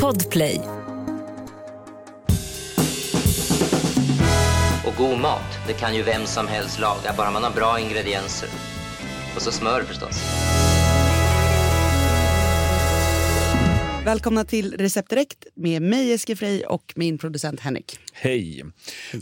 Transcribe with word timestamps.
Podplay. 0.00 0.60
Och 4.86 4.94
god 4.98 5.18
mat, 5.20 5.58
det 5.66 5.72
kan 5.72 5.96
ju 5.96 6.02
vem 6.02 6.26
som 6.26 6.46
helst 6.46 6.78
laga, 6.80 7.14
bara 7.16 7.30
man 7.30 7.44
har 7.44 7.50
bra 7.50 7.80
ingredienser. 7.80 8.48
Och 9.36 9.42
så 9.42 9.52
smör 9.52 9.82
förstås. 9.82 10.22
Välkomna 14.04 14.44
till 14.44 14.74
Recept 14.78 15.10
Direkt 15.10 15.46
med 15.54 15.82
mig 15.82 16.12
Eske 16.12 16.36
Frey 16.36 16.62
och 16.64 16.92
min 16.96 17.18
producent 17.18 17.60
Henrik. 17.60 17.98
Hej! 18.12 18.64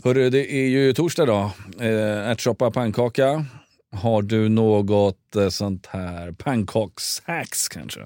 Hörru, 0.03 0.29
det 0.29 0.53
är 0.53 0.67
ju 0.67 0.93
torsdag 0.93 1.23
idag. 1.23 1.51
Eh, 1.79 2.29
ärtsoppa, 2.29 2.71
pannkaka. 2.71 3.45
Har 3.91 4.21
du 4.21 4.49
något 4.49 5.35
eh, 5.35 5.49
sånt 5.49 5.87
här 5.87 6.31
pannkakshacks 6.31 7.69
kanske? 7.69 8.01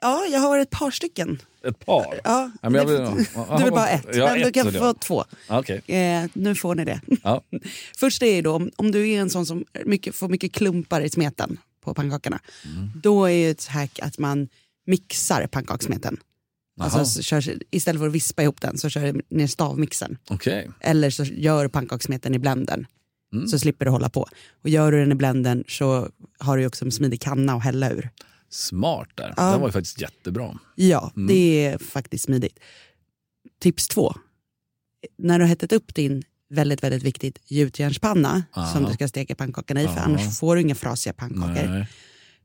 Ja, 0.00 0.26
jag 0.32 0.40
har 0.40 0.58
ett 0.58 0.70
par 0.70 0.90
stycken. 0.90 1.42
Ett 1.64 1.86
par? 1.86 2.20
Ja, 2.24 2.50
men 2.62 2.74
jag 2.74 2.84
vill- 2.86 2.96
du 3.58 3.64
vill 3.64 3.72
bara 3.72 3.88
ett, 3.88 4.04
men 4.04 4.14
du 4.38 4.42
ett 4.44 4.54
kan 4.54 4.66
vill 4.66 4.74
jag 4.74 4.82
få 4.82 4.94
två. 4.94 5.24
Okej. 5.48 5.82
Eh, 5.86 6.24
nu 6.32 6.54
får 6.54 6.74
ni 6.74 6.84
det. 6.84 7.00
Ja. 7.22 7.42
Först 7.96 8.22
är 8.22 8.42
då, 8.42 8.68
om, 8.76 8.90
du 8.90 9.08
är 9.10 9.20
en 9.20 9.30
sån 9.30 9.46
som 9.46 9.64
mycket, 9.84 10.14
får 10.14 10.28
mycket 10.28 10.52
klumpar 10.52 11.00
i 11.00 11.10
smeten 11.10 11.58
på 11.84 11.94
pannkakorna, 11.94 12.38
Mm. 12.64 12.90
då 13.02 13.24
är 13.24 13.30
ju 13.32 13.50
ett 13.50 13.66
hack 13.66 13.98
att 14.02 14.18
man 14.18 14.48
mixar 14.86 15.46
pannkakssmeten. 15.46 16.16
Alltså, 16.80 17.04
så 17.04 17.22
kör, 17.22 17.42
istället 17.70 18.00
för 18.00 18.06
att 18.06 18.12
vispa 18.12 18.42
ihop 18.42 18.60
den 18.60 18.78
så 18.78 18.88
kör 18.88 19.12
du 19.12 19.22
ner 19.28 19.46
stavmixen. 19.46 20.18
Okej. 20.30 20.70
Eller 20.80 21.10
så 21.10 21.24
gör 21.24 21.68
pannkakssmeten 21.68 22.34
i 22.34 22.38
blendern. 22.38 22.86
Mm. 23.32 23.48
Så 23.48 23.58
slipper 23.58 23.84
du 23.84 23.90
hålla 23.90 24.08
på. 24.08 24.26
Och 24.62 24.68
gör 24.68 24.92
du 24.92 24.98
den 25.00 25.12
i 25.12 25.14
blendern 25.14 25.64
så 25.68 26.08
har 26.38 26.56
du 26.58 26.66
också 26.66 26.84
en 26.84 26.92
smidig 26.92 27.20
kanna 27.20 27.52
att 27.54 27.64
hälla 27.64 27.90
ur. 27.90 28.10
Smart 28.50 29.08
där. 29.14 29.34
Ja. 29.36 29.52
Det 29.52 29.58
var 29.58 29.68
ju 29.68 29.72
faktiskt 29.72 30.00
jättebra. 30.00 30.58
Ja, 30.74 31.12
Mm. 31.16 31.26
det 31.28 31.64
är 31.66 31.78
faktiskt 31.78 32.24
smidigt. 32.24 32.58
Tips 33.60 33.88
två. 33.88 34.14
När 35.18 35.38
du 35.38 35.44
har 35.44 35.48
hettat 35.48 35.72
upp 35.72 35.94
din 35.94 36.22
väldigt, 36.50 36.82
väldigt 36.82 37.02
viktigt 37.02 37.38
gjutjärnspanna 37.50 38.42
som 38.72 38.84
du 38.84 38.92
ska 38.92 39.08
steka 39.08 39.34
pannkakorna 39.34 39.82
i, 39.82 39.86
för 39.86 39.94
Ja. 39.94 40.00
annars 40.00 40.38
får 40.38 40.56
du 40.56 40.62
inga 40.62 40.74
frasiga 40.74 41.12
pannkakor. 41.12 41.68
Nej. 41.68 41.86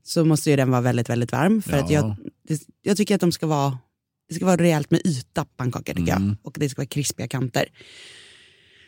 Så 0.03 0.25
måste 0.25 0.49
ju 0.49 0.55
den 0.55 0.71
vara 0.71 0.81
väldigt, 0.81 1.09
väldigt 1.09 1.31
varm. 1.31 1.61
För 1.61 1.77
att 1.77 1.89
Ja. 1.89 1.99
jag, 1.99 2.15
det, 2.47 2.61
jag 2.81 2.97
tycker 2.97 3.15
att 3.15 3.21
de 3.21 3.31
ska 3.31 3.47
vara, 3.47 3.77
det 4.29 4.35
ska 4.35 4.45
vara 4.45 4.57
rejält 4.57 4.91
med 4.91 5.01
yta 5.05 5.45
pannkakor 5.45 5.93
tycker 5.93 6.15
Mm. 6.15 6.27
jag. 6.27 6.35
Och 6.43 6.55
det 6.59 6.69
ska 6.69 6.79
vara 6.79 6.87
krispiga 6.87 7.27
kanter. 7.27 7.65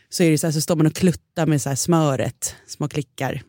Så 0.10 0.24
är 0.24 0.32
det 0.32 0.38
så 0.38 0.48
här, 0.48 0.52
så 0.52 0.62
står 0.62 0.76
man 0.76 0.88
och 0.88 0.96
kluttar 0.96 1.46
med 1.46 1.62
så 1.62 1.70
här 1.70 1.76
smöret, 1.76 2.56
små 2.68 2.88
klickar. 2.88 3.42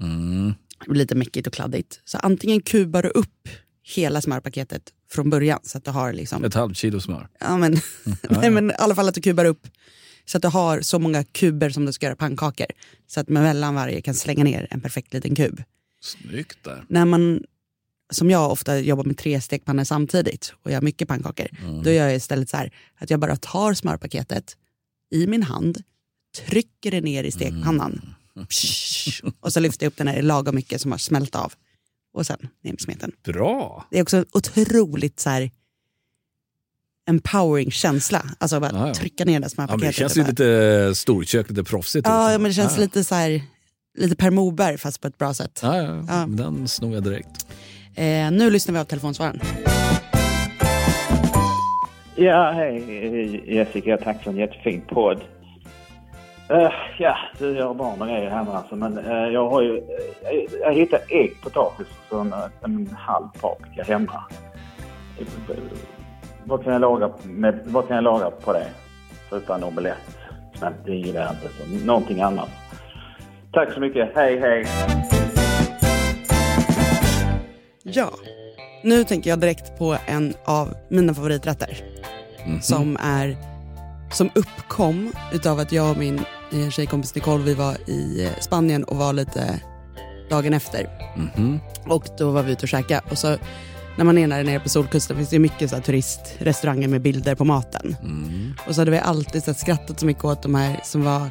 Mm. 0.00 0.54
Lite 0.88 1.14
mäckigt 1.14 1.46
och 1.46 1.52
kladdigt. 1.52 2.00
Så 2.04 2.18
antingen 2.18 2.60
kubar 2.60 3.02
du 3.02 3.08
upp 3.08 3.48
hela 3.94 4.20
smörpaketet 4.20 4.82
från 5.10 5.30
början 5.30 5.58
så 5.62 5.78
att 5.78 5.84
du 5.84 5.90
har 5.90 6.12
liksom 6.12 6.44
Ett 6.44 6.54
halvt 6.54 6.76
kilo 6.76 7.00
smör. 7.00 7.28
Ja, 7.40 7.56
men, 7.56 7.72
Mm. 7.72 8.18
nej, 8.40 8.50
men 8.50 8.70
i 8.70 8.74
alla 8.78 8.94
fall 8.94 9.08
att 9.08 9.14
du 9.14 9.20
kubar 9.20 9.44
upp 9.44 9.66
så 10.24 10.36
att 10.38 10.42
du 10.42 10.48
har 10.48 10.80
så 10.80 10.98
många 10.98 11.24
kuber 11.24 11.70
som 11.70 11.86
du 11.86 11.92
ska 11.92 12.06
göra 12.06 12.16
pannkakor. 12.16 12.66
Så 13.06 13.20
att 13.20 13.28
mellan 13.28 13.74
varje 13.74 14.00
kan 14.00 14.14
slänga 14.14 14.44
ner 14.44 14.66
en 14.70 14.80
perfekt 14.80 15.14
liten 15.14 15.34
kub. 15.36 15.62
Snyggt 16.00 16.58
där. 16.64 16.84
När 16.88 17.04
man, 17.04 17.42
som 18.12 18.30
jag 18.30 18.50
ofta 18.52 18.78
jobbar 18.78 19.04
med 19.04 19.18
tre 19.18 19.40
stekpannor 19.40 19.84
samtidigt 19.84 20.54
och 20.62 20.70
gör 20.70 20.80
mycket 20.80 21.08
pannkakor, 21.08 21.46
Mm. 21.62 21.82
då 21.82 21.90
gör 21.90 22.04
jag 22.06 22.16
istället 22.16 22.48
så 22.50 22.56
här 22.56 22.72
att 22.98 23.10
jag 23.10 23.20
bara 23.20 23.36
tar 23.36 23.74
smörpaketet 23.74 24.56
i 25.10 25.26
min 25.26 25.42
hand, 25.42 25.82
trycker 26.46 26.90
det 26.90 27.00
ner 27.00 27.24
i 27.24 27.30
stekpannan 27.30 27.92
Mm. 27.92 28.14
Psh, 28.48 29.20
och 29.40 29.52
så 29.52 29.60
lyfter 29.60 29.84
jag 29.86 29.90
upp 29.90 29.96
den 29.96 30.08
här 30.08 30.22
lagom 30.22 30.54
mycket 30.54 30.80
som 30.80 30.90
har 30.90 30.98
smält 30.98 31.34
av. 31.34 31.52
Och 32.14 32.26
sen 32.26 32.38
ner 32.62 32.72
med 32.72 32.80
smeten. 32.80 33.12
Bra! 33.24 33.86
Det 33.90 33.98
är 33.98 34.02
också 34.02 34.24
otroligt 34.32 35.20
så 35.20 35.30
här 35.30 35.50
empowering 37.08 37.70
känsla. 37.70 38.24
Alltså 38.38 38.60
bara 38.60 38.70
Ja, 38.72 38.88
ja. 38.88 38.94
trycka 38.94 39.24
ner 39.24 39.32
det 39.32 39.34
Ja, 39.34 39.40
men 39.40 39.50
smörpaketet. 39.50 39.88
det 39.88 39.92
känns 39.92 40.16
ju 40.16 40.24
lite 40.24 40.92
storkök, 40.94 41.48
lite 41.50 41.64
proffsigt. 41.64 42.06
Ja, 42.06 42.32
ja, 42.32 42.38
men 42.38 42.50
det 42.50 42.54
känns 42.54 42.74
ja. 42.76 42.80
lite 42.82 43.04
så 43.04 43.14
här, 43.14 43.42
lite 43.98 44.16
Per 44.16 44.30
Morberg 44.30 44.78
fast 44.78 45.00
på 45.00 45.08
ett 45.08 45.18
bra 45.18 45.34
sätt. 45.34 45.60
Ja, 45.62 45.76
ja. 45.82 46.04
Ja. 46.08 46.26
Den 46.28 46.68
snor 46.68 46.94
jag 46.94 47.02
direkt. 47.04 47.46
Eh, 47.94 48.30
nu 48.30 48.50
lyssnar 48.50 48.72
vi 48.72 48.78
av 48.80 48.84
telefonsvararen. 48.84 49.40
Ja, 52.16 52.52
hej 52.56 53.54
Jessica. 53.56 53.96
Tack 53.96 54.22
för 54.24 54.30
en 54.30 54.36
jättefin 54.36 54.82
podd. 54.88 55.20
Eh, 56.50 56.72
ja, 56.98 57.16
har 57.40 57.74
barn 57.74 58.00
och 58.02 58.08
grejer 58.08 58.30
hemma 58.30 58.56
alltså, 58.56 58.76
men 58.76 58.98
eh, 58.98 59.28
jag 59.28 59.50
har 59.50 59.62
ju... 59.62 59.78
eh, 59.78 60.58
jag 60.60 60.72
hittade 60.72 61.02
ägg, 61.08 61.40
potatis 61.42 61.86
och 62.10 62.20
en, 62.20 62.34
en 62.62 62.96
halv 62.96 63.28
paprika 63.40 63.82
hemma. 63.82 64.24
Vad 66.44 66.64
kan 66.64 66.72
jag 66.72 66.80
laga, 66.80 67.10
med, 67.22 67.60
vad 67.64 67.88
kan 67.88 67.94
jag 67.94 68.04
laga 68.04 68.30
på 68.30 68.52
det? 68.52 68.66
Förutom 69.28 69.56
en 69.56 69.64
omelett. 69.64 70.18
Men 70.60 70.72
det 70.84 70.94
gillar 70.94 71.20
jag 71.20 71.30
inte, 71.30 71.48
så 71.80 71.86
någonting 71.86 72.20
annat. 72.20 72.48
Tack 73.52 73.72
så 73.72 73.80
mycket. 73.80 74.10
Hej, 74.14 74.38
hej! 74.40 74.66
Ja, 77.82 78.10
nu 78.82 79.04
tänker 79.04 79.30
jag 79.30 79.38
direkt 79.40 79.78
på 79.78 79.96
en 80.06 80.34
av 80.44 80.74
mina 80.88 81.14
favoriträtter. 81.14 81.78
Mhm. 82.46 82.60
Som 82.60 82.96
är 83.00 83.53
som 84.12 84.30
uppkom 84.34 85.12
utav 85.32 85.58
att 85.58 85.72
jag 85.72 85.90
och 85.90 85.96
min 85.96 86.20
eh, 86.52 86.70
tjejkompis 86.70 87.14
Nicole 87.14 87.44
vi 87.44 87.54
var 87.54 87.90
i 87.90 88.24
eh, 88.24 88.40
Spanien 88.40 88.84
och 88.84 88.96
var 88.96 89.12
lite 89.12 89.60
dagen 90.30 90.54
efter. 90.54 90.86
Mhm. 91.16 91.60
Och 91.86 92.08
då 92.18 92.30
var 92.30 92.42
vi 92.42 92.52
ute 92.52 92.62
och 92.62 92.68
käkade. 92.68 93.00
Och 93.10 93.18
så, 93.18 93.36
när 93.96 94.04
man 94.04 94.18
är 94.18 94.28
där 94.28 94.44
nere 94.44 94.60
på 94.60 94.68
Solkusten 94.68 95.16
finns 95.16 95.30
det 95.30 95.38
mycket 95.38 95.70
så 95.70 95.80
turistrestauranger 95.80 96.88
med 96.88 97.02
bilder 97.02 97.34
på 97.34 97.44
maten. 97.44 97.96
Mm. 98.02 98.54
Och 98.66 98.74
så 98.74 98.80
hade 98.80 98.90
vi 98.90 98.98
alltid 98.98 99.44
så 99.44 99.54
skrattat 99.54 100.00
så 100.00 100.06
mycket 100.06 100.24
åt 100.24 100.42
de 100.42 100.54
här 100.54 100.80
som 100.84 101.04
var, 101.04 101.30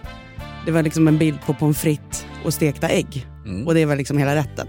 det 0.66 0.72
var 0.72 0.84
liksom 0.84 1.08
en 1.08 1.18
bild 1.18 1.38
på 1.46 1.54
pommes 1.54 1.78
frites 1.78 2.26
och 2.46 2.54
stekta 2.54 2.88
ägg. 2.90 3.28
Mm. 3.46 3.68
Och 3.68 3.74
det 3.74 3.86
var 3.86 3.96
liksom 3.96 4.18
hela 4.18 4.36
rätten. 4.36 4.68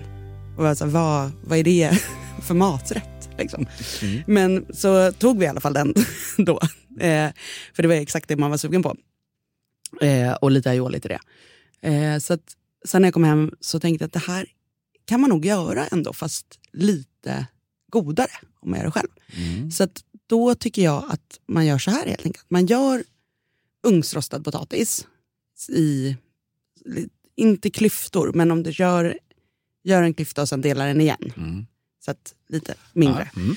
Och 0.56 0.64
jag 0.64 0.68
var 0.68 0.74
så 0.74 0.84
här, 0.84 0.92
vad, 0.92 1.32
vad 1.44 1.58
är 1.58 1.64
det 1.64 1.90
för 2.42 2.54
maträtt? 2.54 3.28
Liksom. 3.38 3.66
Mm. 4.02 4.22
Men 4.26 4.66
så 4.74 5.12
tog 5.12 5.38
vi 5.38 5.44
i 5.44 5.48
alla 5.48 5.60
fall 5.60 5.74
den 5.74 5.94
då. 6.36 6.60
Eh, 7.00 7.32
för 7.72 7.82
det 7.82 7.88
var 7.88 7.94
exakt 7.94 8.28
det 8.28 8.36
man 8.36 8.50
var 8.50 8.56
sugen 8.56 8.82
på. 8.82 8.96
Eh, 10.00 10.32
och 10.32 10.50
lite 10.50 10.70
aioli 10.70 11.00
till 11.00 11.10
det. 11.10 11.20
Eh, 11.88 12.18
så 12.18 12.34
att, 12.34 12.56
sen 12.84 13.02
när 13.02 13.06
jag 13.06 13.14
kom 13.14 13.24
hem 13.24 13.52
så 13.60 13.80
tänkte 13.80 14.02
jag 14.02 14.06
att 14.06 14.12
det 14.12 14.32
här 14.32 14.46
kan 15.04 15.20
man 15.20 15.30
nog 15.30 15.44
göra 15.46 15.86
ändå 15.86 16.12
fast 16.12 16.58
lite 16.72 17.46
godare 17.90 18.30
om 18.60 18.70
man 18.70 18.78
gör 18.78 18.86
det 18.86 18.92
själv. 18.92 19.08
Mm. 19.36 19.70
Så 19.70 19.84
att 19.84 20.04
då 20.26 20.54
tycker 20.54 20.82
jag 20.82 21.04
att 21.08 21.40
man 21.46 21.66
gör 21.66 21.78
så 21.78 21.90
här 21.90 22.06
helt 22.06 22.26
enkelt. 22.26 22.46
Man 22.48 22.66
gör 22.66 23.04
ugnsrostad 23.82 24.44
potatis 24.44 25.06
i, 25.68 26.16
inte 27.36 27.70
klyftor, 27.70 28.32
men 28.34 28.50
om 28.50 28.62
du 28.62 28.70
gör, 28.70 29.18
gör 29.84 30.02
en 30.02 30.14
klyfta 30.14 30.42
och 30.42 30.48
sen 30.48 30.60
delar 30.60 30.86
den 30.86 31.00
igen. 31.00 31.32
Mm. 31.36 31.66
Så 32.04 32.10
att 32.10 32.34
lite 32.48 32.74
mindre 32.92 33.30
Ja. 33.34 33.40
Mm. 33.40 33.56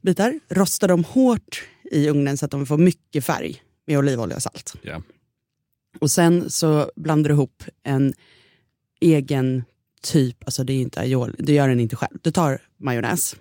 bitar. 0.00 0.40
Rosta 0.48 0.86
dem 0.86 1.04
hårt 1.04 1.62
i 1.92 2.08
ugnen 2.08 2.38
så 2.38 2.44
att 2.44 2.50
de 2.50 2.66
får 2.66 2.78
mycket 2.78 3.24
färg 3.24 3.62
med 3.86 3.98
olivolja 3.98 4.36
och 4.36 4.42
salt. 4.42 4.74
Ja. 4.82 5.02
Och 6.00 6.10
sen 6.10 6.50
så 6.50 6.92
blandar 6.96 7.28
du 7.28 7.34
ihop 7.34 7.64
en 7.82 8.14
egen 9.00 9.64
typ, 10.02 10.44
alltså 10.44 10.64
det 10.64 10.72
är 10.72 10.80
inte 10.80 11.00
aioli, 11.00 11.34
du 11.38 11.52
gör 11.52 11.68
den 11.68 11.80
inte 11.80 11.96
själv. 11.96 12.18
Du 12.22 12.30
tar 12.30 12.62
majonnäs, 12.76 13.36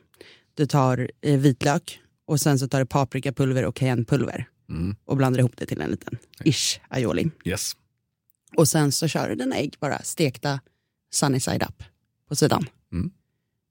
du 0.53 0.65
tar 0.65 1.11
eh, 1.21 1.39
vitlök 1.39 1.99
och 2.25 2.39
sen 2.41 2.59
så 2.59 2.67
tar 2.67 2.79
du 2.79 2.85
paprikapulver 2.85 3.65
och 3.65 3.75
cayennepulver 3.75 4.47
Mm. 4.69 4.95
och 5.05 5.17
blandar 5.17 5.39
ihop 5.39 5.51
det 5.57 5.65
till 5.65 5.81
en 5.81 5.91
liten 5.91 6.17
ish 6.43 6.79
aioli. 6.89 7.31
Yes. 7.45 7.71
Och 8.55 8.67
sen 8.67 8.91
så 8.91 9.07
kör 9.07 9.29
du 9.29 9.35
dina 9.35 9.55
ägg 9.55 9.75
bara 9.79 9.99
stekta 10.03 10.59
sunny 11.13 11.39
side 11.39 11.63
up 11.63 11.83
på 12.27 12.35
sidan. 12.35 12.65
Mm. 12.91 13.11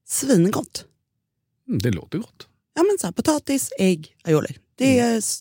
Svingott. 0.06 0.84
Mm, 1.68 1.78
Det 1.78 1.90
låter 1.90 2.18
gott. 2.18 2.48
Ja 2.74 2.82
men 2.82 2.98
så 3.00 3.06
här, 3.06 3.12
potatis, 3.12 3.72
ägg, 3.78 4.16
aioli. 4.24 4.56
Det 4.84 4.98
är 4.98 5.18
s- 5.18 5.40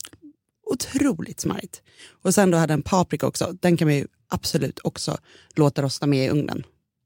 otroligt 0.65 1.39
smarrigt. 1.39 1.81
Och 2.21 2.33
sen 2.33 2.51
då 2.51 2.57
hade 2.57 2.73
en 2.73 2.81
paprika 2.81 3.27
också. 3.27 3.55
Den 3.61 3.77
kan 3.77 3.87
vi 3.87 3.95
ju 3.95 4.07
absolut 4.27 4.79
också 4.83 5.17
låta 5.55 5.81
rosta 5.81 6.07
med 6.07 6.25
i 6.25 6.29
ugnen 6.29 6.63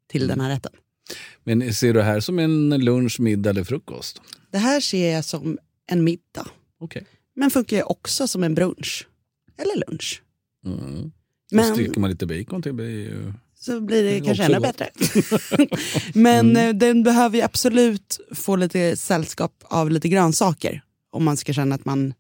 till 0.10 0.28
den 0.28 0.42
här 0.42 0.50
rätten. 0.50 0.72
Men 1.44 1.74
ser 1.74 1.88
du 1.88 1.94
det 2.00 2.04
här 2.06 2.20
som 2.20 2.40
en 2.40 2.70
lunch, 2.70 3.20
middag 3.20 3.50
eller 3.50 3.64
frukost? 3.64 4.22
Det 4.52 4.58
här 4.58 4.80
ser 4.82 5.12
jag 5.14 5.26
som 5.26 5.58
en 5.88 6.04
middag. 6.04 6.48
Okej. 6.80 7.06
Men 7.36 7.52
funkar 7.52 7.78
ju 7.78 7.84
också 7.84 8.28
som 8.28 8.44
en 8.44 8.56
brunch. 8.56 9.08
Eller 9.58 9.90
lunch. 9.90 10.22
Mm. 10.66 11.12
Så 11.50 11.56
Men 11.56 11.74
steker 11.76 12.00
man 12.00 12.10
lite 12.10 12.26
bacon 12.26 12.62
till 12.62 12.74
blir 12.74 12.90
ju... 12.90 13.34
så 13.56 13.82
blir 13.82 14.04
det 14.04 14.22
kanske 14.26 14.44
ännu 14.44 14.60
bättre. 14.60 14.90
Men 16.14 16.56
eh, 16.58 16.74
den 16.74 17.04
behöver 17.04 17.38
ju 17.38 17.44
absolut 17.44 18.20
få 18.32 18.56
lite 18.56 18.96
sällskap 18.98 19.64
av 19.64 19.92
lite 19.92 20.10
grönsaker. 20.10 20.82
Om 21.12 21.24
man 21.24 21.38
ska 21.38 21.54
känna 21.54 21.76
att 21.76 21.86
man 21.86 22.14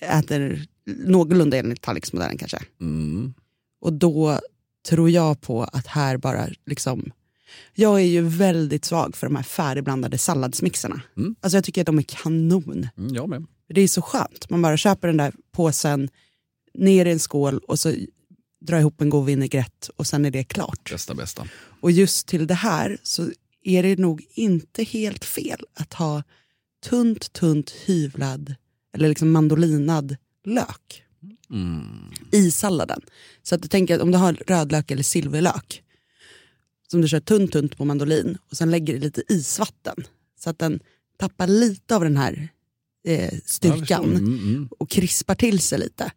äter 0.00 0.66
någorlunda 0.86 1.56
enligt 1.56 1.82
tallriksmodellen 1.82 2.38
kanske. 2.38 2.58
Mm. 2.80 3.34
Och 3.80 3.92
då 3.92 4.40
tror 4.88 5.10
jag 5.10 5.40
på 5.40 5.64
att 5.64 5.86
här 5.86 6.16
bara 6.16 6.48
liksom 6.66 7.12
Jag 7.74 8.00
är 8.00 8.04
ju 8.04 8.22
väldigt 8.22 8.84
svag 8.84 9.16
för 9.16 9.26
de 9.26 9.36
här 9.36 9.42
färdigblandade 9.42 10.18
salladsmixerna. 10.18 11.02
Mm. 11.16 11.34
Alltså 11.40 11.56
jag 11.56 11.64
tycker 11.64 11.80
att 11.80 11.86
de 11.86 11.98
är 11.98 12.02
kanon. 12.02 12.88
Mm, 12.98 13.14
jag 13.14 13.28
med. 13.28 13.46
Det 13.68 13.80
är 13.80 13.88
så 13.88 14.02
skönt. 14.02 14.50
Man 14.50 14.62
bara 14.62 14.76
köper 14.76 15.08
den 15.08 15.16
där 15.16 15.32
påsen, 15.52 16.08
ner 16.74 17.06
i 17.06 17.12
en 17.12 17.18
skål 17.18 17.58
och 17.58 17.78
så 17.78 17.94
drar 18.60 18.78
ihop 18.78 19.00
en 19.00 19.10
god 19.10 19.26
vinägrett 19.26 19.90
och 19.96 20.06
sen 20.06 20.24
är 20.24 20.30
det 20.30 20.44
klart. 20.44 20.90
Bästa 20.90 21.14
bästa. 21.14 21.46
Och 21.80 21.90
just 21.90 22.26
till 22.26 22.46
det 22.46 22.54
här 22.54 22.98
så 23.02 23.30
är 23.62 23.82
det 23.82 23.98
nog 23.98 24.24
inte 24.30 24.82
helt 24.82 25.24
fel 25.24 25.64
att 25.74 25.94
ha 25.94 26.22
tunt, 26.84 27.32
tunt 27.32 27.70
hyvlad 27.70 28.54
eller 28.96 29.08
liksom 29.08 29.30
mandolinad 29.32 30.16
lök 30.44 31.02
Mm. 31.50 31.86
i 32.32 32.50
salladen. 32.50 33.00
Så 33.42 33.54
att 33.54 33.62
du 33.62 33.68
tänker 33.68 33.94
att 33.96 34.02
om 34.02 34.10
du 34.10 34.18
har 34.18 34.32
rödlök 34.32 34.90
eller 34.90 35.02
silverlök 35.02 35.82
som 36.90 37.00
du 37.00 37.08
kör 37.08 37.20
tunt, 37.20 37.52
tunt 37.52 37.76
på 37.76 37.84
mandolin 37.84 38.38
och 38.50 38.56
sen 38.56 38.70
lägger 38.70 38.94
i 38.94 38.98
lite 38.98 39.22
isvatten 39.28 39.94
så 40.38 40.50
att 40.50 40.58
den 40.58 40.80
tappar 41.18 41.46
lite 41.46 41.96
av 41.96 42.02
den 42.04 42.16
här 42.16 42.48
eh, 43.04 43.34
styrkan 43.44 44.04
Mm, 44.04 44.24
mm. 44.38 44.68
och 44.78 44.90
krispar 44.90 45.34
till 45.34 45.60
sig 45.60 45.78
lite. 45.78 46.12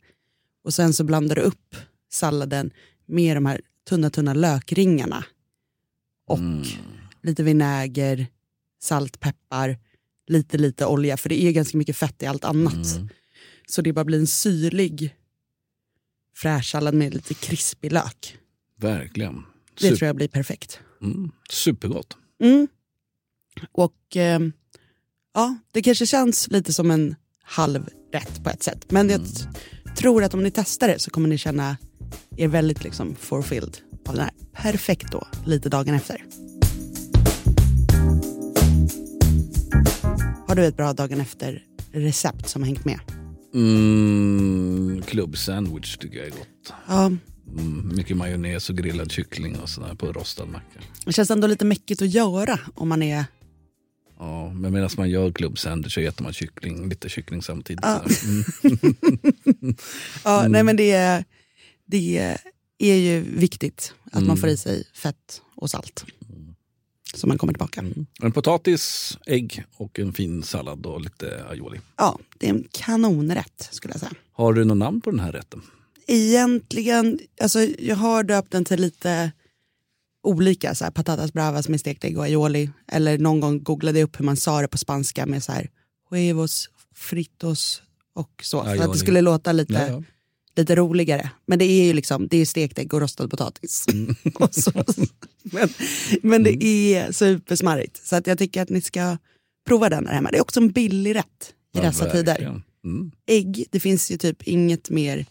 Och 0.63 0.73
sen 0.73 0.93
så 0.93 1.03
blandar 1.03 1.35
du 1.35 1.41
upp 1.41 1.75
salladen 2.11 2.71
med 3.05 3.37
de 3.37 3.45
här 3.45 3.61
tunna, 3.89 4.09
tunna 4.09 4.33
lökringarna 4.33 5.25
och 6.27 6.37
Mm. 6.39 6.63
lite 7.23 7.43
vinäger, 7.43 8.27
salt, 8.81 9.19
peppar, 9.19 9.77
lite, 10.29 10.57
lite 10.57 10.85
olja. 10.85 11.17
För 11.17 11.29
det 11.29 11.43
är 11.43 11.51
ganska 11.51 11.77
mycket 11.77 11.95
fett 11.97 12.23
i 12.23 12.25
allt 12.25 12.43
annat. 12.45 12.95
Mm. 12.95 13.09
Så 13.67 13.81
det 13.81 13.93
bara 13.93 14.05
blir 14.05 14.19
en 14.19 14.27
syrlig 14.27 15.15
fräsch 16.35 16.71
sallad 16.71 16.93
med 16.93 17.13
lite 17.13 17.33
krispig 17.33 17.91
lök. 17.91 18.37
Verkligen. 18.79 19.43
Det 19.75 19.81
Super, 19.81 19.95
tror 19.97 20.07
jag 20.07 20.15
blir 20.15 20.27
perfekt. 20.27 20.79
mm. 21.01 21.31
Supergott. 21.49 22.17
Mm. 22.43 22.67
Och 23.71 24.15
eh, 24.17 24.39
ja, 25.33 25.57
det 25.71 25.81
kanske 25.81 26.05
känns 26.05 26.47
lite 26.47 26.73
som 26.73 26.91
en 26.91 27.15
halv 27.43 27.89
rätt 28.13 28.43
på 28.43 28.49
ett 28.49 28.63
sätt. 28.63 28.91
Men 28.91 29.09
jag 29.09 29.21
t- 29.25 29.45
tror 29.97 30.23
att 30.23 30.33
om 30.33 30.43
ni 30.43 30.51
testar 30.51 30.87
det 30.87 30.99
så 30.99 31.11
kommer 31.11 31.29
ni 31.29 31.37
känna 31.37 31.77
er 32.37 32.47
väldigt 32.47 32.83
liksom 32.83 33.15
fulfilled 33.15 33.77
av 34.05 34.15
den 34.15 34.23
här. 34.23 34.33
Perfekt 34.53 35.11
då, 35.11 35.27
lite 35.45 35.69
dagen 35.69 35.93
efter. 35.95 36.23
Har 40.49 40.55
du 40.55 40.65
ett 40.65 40.77
bra 40.77 40.93
dagen 40.93 41.21
efter 41.21 41.63
recept 41.91 42.49
som 42.49 42.61
har 42.61 42.67
hängt 42.67 42.85
med? 42.85 42.99
Mm, 43.53 45.01
klubbsandwich 45.07 45.97
tycker 45.97 46.17
jag 46.17 46.27
är 46.27 46.31
gott. 46.31 46.73
Ja, 46.87 47.11
Mm, 47.57 47.91
mycket 47.95 48.17
majonnäs 48.17 48.69
och 48.69 48.77
grillad 48.77 49.11
kyckling 49.11 49.55
och 49.59 49.69
sådär 49.69 49.95
på 49.95 50.13
rostad 50.13 50.45
macka. 50.45 50.79
det 51.05 51.13
känns 51.13 51.31
ändå 51.31 51.47
lite 51.47 51.65
mäckigt 51.65 52.01
att 52.01 52.09
göra 52.13 52.59
om 52.75 52.89
man 52.89 53.01
är... 53.03 53.25
Ja, 54.19 54.53
men 54.53 54.73
medan 54.73 54.89
man 54.97 55.09
gör 55.09 55.31
klubbsandwich 55.31 55.93
så 55.93 55.99
äter 56.01 56.23
man 56.23 56.33
kyckling, 56.33 56.89
lite 56.89 57.09
kyckling 57.09 57.41
samtidigt. 57.41 57.85
Ja. 57.85 58.01
Mm. 58.23 58.43
Ja, 60.23 60.45
nej 60.47 60.63
men 60.63 60.75
det, 60.75 60.91
är- 60.91 61.23
det 61.85 62.35
är 62.79 62.95
ju 62.95 63.19
viktigt 63.21 63.93
att 64.05 64.13
man 64.13 64.23
Mm. 64.23 64.37
får 64.37 64.49
i 64.49 64.57
sig 64.57 64.83
fett 64.93 65.41
och 65.55 65.69
salt. 65.69 66.05
Så 67.13 67.27
man 67.27 67.37
kommer 67.37 67.53
tillbaka. 67.53 67.83
En 68.21 68.31
potatis, 68.31 69.17
ägg 69.25 69.63
och 69.75 69.99
en 69.99 70.13
fin 70.13 70.43
sallad 70.43 70.85
och 70.85 71.01
lite 71.01 71.45
aioli. 71.49 71.79
Ja, 71.97 72.19
det 72.37 72.45
är 72.45 72.49
en 72.49 72.67
kanonrätt 72.71 73.69
skulle 73.71 73.93
jag 73.93 73.99
säga. 73.99 74.11
Har 74.31 74.53
du 74.53 74.65
något 74.65 74.77
namn 74.77 75.01
på 75.01 75.11
den 75.11 75.19
här 75.19 75.31
rätten? 75.31 75.61
Egentligen, 76.07 77.19
alltså 77.41 77.59
jag 77.79 77.95
har 77.95 78.23
döpt 78.23 78.51
den 78.51 78.65
till 78.65 78.81
lite 78.81 79.31
olika, 80.23 80.75
så 80.75 80.83
här, 80.83 80.91
patatas 80.91 81.33
bravas 81.33 81.69
med 81.69 81.79
stekt 81.79 82.03
ägg 82.03 82.17
och 82.17 82.23
aioli. 82.23 82.69
Eller 82.87 83.17
någon 83.17 83.39
gång 83.39 83.63
googlade 83.63 83.99
jag 83.99 84.07
upp 84.07 84.19
hur 84.19 84.25
man 84.25 84.37
sa 84.37 84.61
det 84.61 84.67
på 84.67 84.77
spanska 84.77 85.25
med 85.25 85.43
så 85.43 85.51
här 85.51 85.69
huevos, 86.09 86.69
fritos 86.95 87.81
och 88.13 88.41
så. 88.43 88.63
För 88.63 88.67
att 88.71 88.79
Aioli. 88.79 88.91
det 88.93 88.99
skulle 88.99 89.21
låta 89.21 89.51
lite, 89.51 89.73
Ja, 89.73 89.87
ja. 89.87 90.03
lite 90.55 90.75
roligare. 90.75 91.29
Men 91.45 91.59
det 91.59 91.65
är 91.65 91.83
ju 91.85 91.93
liksom, 91.93 92.27
det 92.27 92.37
är 92.37 92.45
stekt 92.45 92.79
ägg 92.79 92.93
och 92.93 93.01
rostad 93.01 93.27
potatis. 93.27 93.85
och 94.35 94.55
så, 94.55 94.71
men 95.53 95.69
men 96.21 96.43
det 96.43 96.63
är 96.63 97.11
supersmarrigt. 97.11 98.07
Så 98.07 98.15
att 98.15 98.27
jag 98.27 98.37
tycker 98.37 98.61
att 98.61 98.69
ni 98.69 98.81
ska 98.81 99.17
prova 99.67 99.89
den 99.89 100.07
här 100.07 100.13
hemma. 100.13 100.31
Det 100.31 100.37
är 100.37 100.41
också 100.41 100.59
en 100.59 100.71
billig 100.71 101.15
rätt 101.15 101.53
i 101.75 101.77
Ja, 101.77 101.81
dessa 101.81 102.11
tider 102.11 102.25
verkligen. 102.25 102.63
Mm. 102.83 103.11
ägg, 103.25 103.65
det 103.71 103.79
finns 103.79 104.11
ju 104.11 104.17
typ 104.17 104.43
inget 104.43 104.89
mer... 104.89 105.25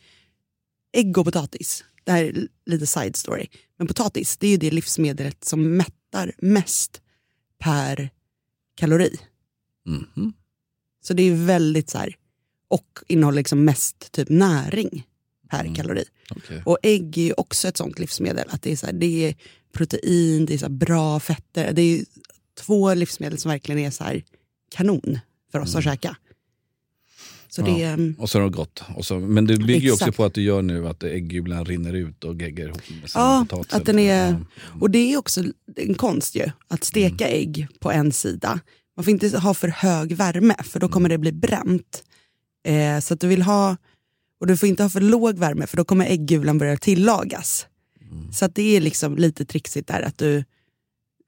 Ägg 0.93 1.19
och 1.19 1.25
potatis, 1.25 1.85
det 2.05 2.13
här 2.13 2.25
är 2.25 2.49
lite 2.67 2.87
side 2.87 3.17
story. 3.17 3.47
Men 3.79 3.87
potatis, 3.87 4.37
det 4.37 4.47
är 4.47 4.51
ju 4.51 4.57
det 4.57 4.71
livsmedlet 4.71 5.45
som 5.45 5.77
mättar 5.77 6.33
mest 6.39 7.01
per 7.59 8.11
kalori. 8.77 9.19
Mhm. 9.87 10.33
Så 11.05 11.15
det 11.15 11.23
är 11.23 11.47
väldigt 11.47 11.91
så 11.91 11.99
här, 11.99 12.17
och 12.69 12.99
innehåller 13.09 13.37
liksom 13.37 13.65
mest 13.65 14.13
typ 14.13 14.29
näring 14.29 15.07
per 15.51 15.61
Mm. 15.61 15.75
kalori. 15.75 16.05
Okej. 16.31 16.63
Och 16.65 16.79
ägg 16.83 17.19
är 17.19 17.23
ju 17.23 17.33
också 17.33 17.69
ett 17.69 17.77
sånt 17.77 17.99
livsmedel. 17.99 18.49
Att 18.51 18.63
det 18.63 18.73
är, 18.73 18.77
så 18.77 18.87
här, 18.87 18.93
det 18.93 19.25
är 19.29 19.35
protein, 19.73 20.47
det 20.47 20.55
är 20.55 20.59
så 20.59 20.69
bra 20.69 21.21
fetter. 21.21 21.73
Det 21.73 21.83
är 21.83 22.05
två 22.61 22.95
livsmedel 22.95 23.39
som 23.39 23.51
verkligen 23.51 23.79
är 23.79 23.91
så 23.91 24.05
här 24.05 24.23
kanon 24.77 25.19
för 25.53 25.59
oss 25.59 25.75
att 25.77 25.85
käka. 25.85 26.17
Så 27.49 27.63
Mm. 27.63 27.81
Ja. 27.81 27.97
det 27.97 28.03
är... 28.03 28.15
Och 28.19 28.31
så 28.31 28.39
är 28.39 28.43
det 28.43 28.51
gott. 28.51 28.83
Och 28.97 29.05
så, 29.05 29.19
men 29.19 29.47
det 29.47 29.57
bygger 29.57 29.81
ju 29.81 29.93
också 29.93 30.13
på 30.13 30.25
att 30.25 30.35
du 30.35 30.43
gör 30.43 30.63
nu 30.63 30.89
att 30.89 31.03
äggulan 31.03 31.65
rinner 31.65 31.93
ut 31.93 32.25
och 32.25 32.35
geggar 32.43 32.67
ihop 32.67 32.91
med 32.91 33.11
Ja, 33.15 33.47
att 33.71 33.85
den 33.85 33.99
är, 33.99 34.45
och 34.81 34.91
det 34.91 35.13
är 35.13 35.17
också 35.17 35.45
en 35.77 35.95
konst 35.95 36.35
ju, 36.35 36.51
att 36.69 36.85
steka 36.85 37.29
ägg 37.29 37.69
på 37.81 37.91
en 37.93 38.13
sida. 38.13 38.61
Man 38.97 39.05
får 39.05 39.11
inte 39.11 39.39
ha 39.39 39.55
för 39.55 39.69
hög 39.69 40.13
värme 40.13 40.55
för 40.65 40.81
då 40.81 40.89
kommer 40.89 41.09
det 41.09 41.19
bli 41.19 41.33
bränt. 41.33 42.03
Eh, 42.67 43.01
så 43.01 43.15
att 43.15 43.21
du 43.21 43.29
vill 43.29 43.43
ha, 43.43 43.77
och 44.41 44.47
du 44.47 44.57
får 44.57 44.69
inte 44.69 44.83
ha 44.83 44.91
för 44.91 45.01
låg 45.01 45.39
värme 45.39 45.67
för 45.67 45.77
då 45.77 45.85
kommer 45.85 46.07
äggulan 46.07 46.59
börja 46.59 46.77
tillagas. 46.77 47.67
Så 48.33 48.45
att 48.45 48.55
det 48.55 48.77
är 48.77 48.81
liksom 48.81 49.17
lite 49.17 49.45
trixigt 49.45 49.89
där 49.89 50.03
att 50.03 50.19
du 50.19 50.45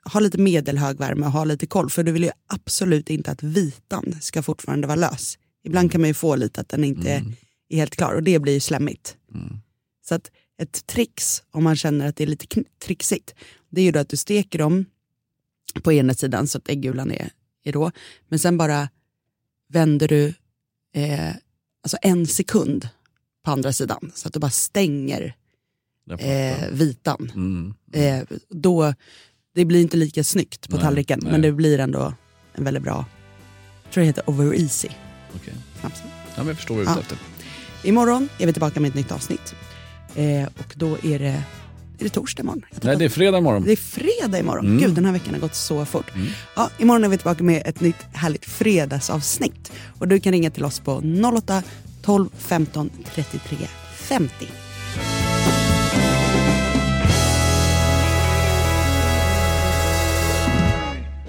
har 0.03 0.21
lite 0.21 0.39
medelhög 0.39 0.99
värme 0.99 1.27
och 1.27 1.33
har 1.33 1.47
lite 1.47 1.67
koll. 1.67 1.91
För 1.91 2.03
du 2.03 2.13
vill 2.13 2.25
ju 2.25 2.31
absolut 2.47 3.11
inte 3.11 3.31
att 3.31 3.43
vitan 3.43 4.15
ska 4.21 4.43
fortfarande 4.43 4.87
vara 4.87 4.97
lös. 4.97 5.39
Ibland 5.65 5.93
kan 5.93 6.01
man 6.01 6.09
ju 6.09 6.15
få 6.15 6.37
lite 6.37 6.61
att 6.61 6.69
den 6.69 6.85
inte 6.85 7.11
är 7.69 7.77
helt 7.77 7.97
klar 7.97 8.15
och 8.15 8.23
det 8.23 8.39
blir 8.39 8.53
ju 8.53 8.61
slemmigt. 8.61 9.17
Så 10.09 10.15
att 10.15 10.31
ett 10.59 10.87
trix, 10.87 11.43
om 11.51 11.65
man 11.65 11.77
känner 11.77 12.07
att 12.07 12.17
det 12.17 12.25
är 12.25 12.29
lite 12.29 12.65
trixigt, 12.85 13.35
det 13.71 13.81
är 13.81 13.85
ju 13.85 13.93
då 13.93 13.99
att 13.99 14.09
du 14.09 14.17
steker 14.17 14.59
dem 14.59 14.85
på 15.83 15.93
ena 15.93 16.15
sidan 16.15 16.47
så 16.47 16.59
att 16.59 16.69
äggulan 16.69 17.11
är, 17.11 17.31
är 17.65 17.73
rå. 17.73 17.91
Men 18.29 18.39
sen 18.39 18.59
bara 18.59 18.89
vänder 19.69 20.09
du 20.09 20.35
eh, 20.95 21.35
alltså 21.83 21.97
en 22.03 22.27
sekund 22.27 22.89
på 23.45 23.51
andra 23.51 23.73
sidan 23.73 24.13
så 24.15 24.29
att 24.29 24.35
du 24.35 24.41
bara 24.41 24.51
stänger. 24.51 25.35
Eh, 26.19 26.69
vitan. 26.73 27.31
Mm. 27.35 27.75
Eh, 27.93 28.27
då, 28.51 28.95
det 29.55 29.65
blir 29.65 29.81
inte 29.81 29.97
lika 29.97 30.25
snyggt 30.25 30.69
på 30.69 30.77
Nej, 30.77 30.85
tallriken 30.85 31.21
nej. 31.23 31.33
men 31.33 31.43
det 31.43 31.53
blir 31.53 31.79
ändå 31.79 32.15
en 32.55 32.65
väldigt 32.65 32.83
bra, 32.83 33.05
jag 33.85 33.93
tror 33.93 34.01
det 34.03 34.07
heter 34.07 34.31
over 34.31 34.55
easy. 34.55 34.89
Okej. 35.37 35.55
Snaps. 35.81 36.03
Ja, 36.05 36.11
men 36.37 36.47
jag 36.47 36.57
förstår 36.57 36.75
vad 36.75 36.85
du 36.87 36.91
är 36.91 36.93
ute 36.93 37.01
Ja. 37.11 37.17
efter. 37.17 37.89
Imorgon 37.89 38.29
är 38.39 38.47
vi 38.47 38.53
tillbaka 38.53 38.81
med 38.81 38.89
ett 38.89 38.95
nytt 38.95 39.13
avsnitt. 39.13 39.55
Eh, 40.15 40.45
och 40.59 40.75
då 40.77 40.99
är 41.03 41.19
det, 41.19 41.27
är 41.99 42.05
det 42.05 42.09
torsdag 42.09 42.43
imorgon? 42.43 42.63
Nej, 42.83 42.97
det 42.97 43.05
är 43.05 43.09
fredag 43.09 43.39
imorgon. 43.39 43.65
Det 43.65 43.73
är 43.73 43.77
fredag 43.77 44.39
imorgon. 44.39 44.67
Mm. 44.67 44.79
Gud, 44.79 44.95
den 44.95 45.05
här 45.05 45.13
veckan 45.13 45.35
har 45.35 45.41
gått 45.41 45.55
så 45.55 45.85
fort. 45.85 46.07
Ja, 46.57 46.71
imorgon 46.79 47.05
är 47.05 47.09
vi 47.09 47.17
tillbaka 47.17 47.45
med 47.45 47.63
ett 47.67 47.81
nytt 47.81 47.97
härligt 48.13 48.45
fredagsavsnitt. 48.45 49.73
Och 49.99 50.09
du 50.09 50.21
kan 50.21 50.33
ringa 50.33 50.51
till 50.51 50.65
oss 50.65 50.81
på 50.81 51.03
08 51.37 51.63
12 52.03 52.29
15 52.39 52.91
33 53.15 53.57
50. 53.95 54.47